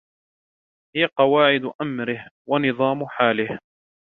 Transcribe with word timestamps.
هِيَ 0.95 1.05
قَوَاعِدُ 1.05 1.71
أَمْرِهِ 1.81 2.27
وَنِظَامُ 2.49 3.05
حَالِهِ 3.07 3.59